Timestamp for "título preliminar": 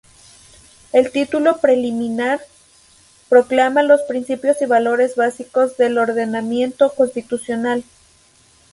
1.11-2.39